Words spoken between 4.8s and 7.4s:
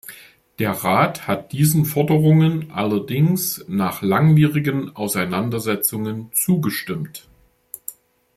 Auseinandersetzungen zugestimmt.